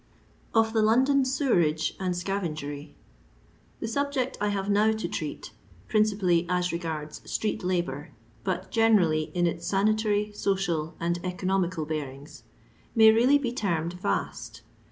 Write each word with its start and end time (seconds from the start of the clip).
Of 0.55 0.73
THE 0.73 0.81
LoNDOH 0.81 1.27
Seweoaob 1.27 1.93
and 1.99 2.15
Soayevobbt. 2.15 2.93
Tub 3.81 3.87
subject 3.87 4.35
I 4.41 4.47
have 4.47 4.67
now 4.67 4.93
to 4.93 5.07
treat— 5.07 5.51
principally 5.87 6.47
as 6.49 6.71
regards 6.71 7.21
street 7.31 7.61
Ubour, 7.61 8.09
but 8.43 8.71
generally 8.71 9.29
in 9.35 9.45
its 9.45 9.67
sanitary, 9.67 10.31
soci:il, 10.33 10.95
and 10.99 11.19
economical 11.23 11.85
bearings— 11.85 12.41
may 12.95 13.11
really 13.11 13.37
be 13.37 13.53
termed 13.53 13.93
vast. 13.93 14.63